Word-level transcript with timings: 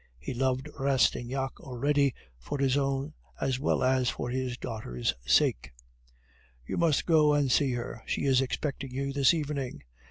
He 0.17 0.33
loved 0.33 0.67
Rastignac 0.79 1.59
already 1.59 2.15
for 2.39 2.57
his 2.57 2.75
own 2.75 3.13
as 3.39 3.59
well 3.59 3.83
as 3.83 4.09
for 4.09 4.31
his 4.31 4.57
daughter's 4.57 5.13
sake. 5.27 5.73
"You 6.65 6.75
must 6.75 7.05
go 7.05 7.35
and 7.35 7.51
see 7.51 7.73
her; 7.73 8.01
she 8.07 8.25
is 8.25 8.41
expecting 8.41 8.89
you 8.89 9.13
this 9.13 9.31
evening. 9.35 9.83